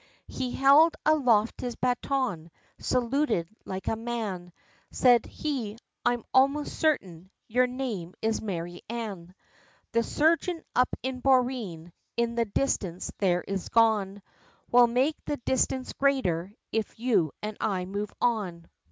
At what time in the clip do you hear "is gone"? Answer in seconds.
13.47-14.23